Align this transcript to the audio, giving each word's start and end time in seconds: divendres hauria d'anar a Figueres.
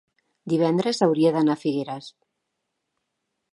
divendres 0.53 1.01
hauria 1.07 1.33
d'anar 1.37 1.55
a 1.59 1.63
Figueres. 1.65 2.11